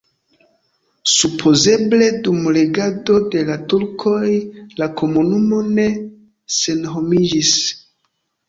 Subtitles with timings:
[1.15, 4.33] Supozeble dum regado de la turkoj
[4.81, 5.87] la komunumo ne
[6.57, 7.57] senhomiĝis.